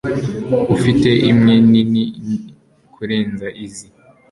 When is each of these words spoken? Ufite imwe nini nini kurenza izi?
Ufite 0.75 1.09
imwe 1.31 1.53
nini 1.71 1.91
nini 2.15 2.33
kurenza 2.93 3.47
izi? 3.65 3.87